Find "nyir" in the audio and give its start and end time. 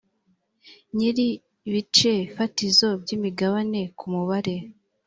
0.95-1.17